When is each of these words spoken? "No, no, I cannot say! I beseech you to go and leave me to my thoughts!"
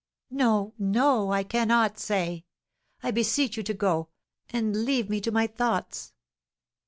"No, 0.31 0.73
no, 0.79 1.31
I 1.31 1.43
cannot 1.43 1.99
say! 1.99 2.45
I 3.03 3.11
beseech 3.11 3.55
you 3.55 3.61
to 3.61 3.73
go 3.75 4.09
and 4.49 4.83
leave 4.83 5.11
me 5.11 5.21
to 5.21 5.31
my 5.31 5.45
thoughts!" 5.45 6.13